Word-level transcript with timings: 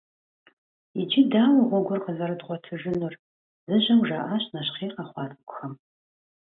«Иджы 1.01 1.21
дауэ 1.31 1.61
гъуэгур 1.69 1.99
къызэрыдгъуэтыжынур?»- 2.03 3.13
зыжьэу 3.67 4.01
жаӀащ 4.07 4.43
нэщхъей 4.53 4.91
къэхъуа 4.95 5.23
цӀыкӀухэм. 5.29 5.73